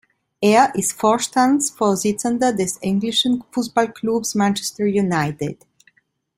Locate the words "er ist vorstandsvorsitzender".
0.41-2.53